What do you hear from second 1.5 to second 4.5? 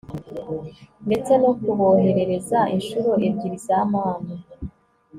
kuboherereza incuro ebyiri za manu